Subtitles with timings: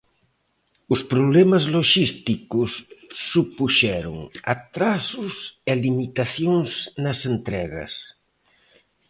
[0.93, 2.71] Os problemas loxísticos
[3.31, 4.17] supuxeron
[4.53, 5.35] atrasos
[5.71, 6.71] e limitacións
[7.03, 7.93] nas entregas.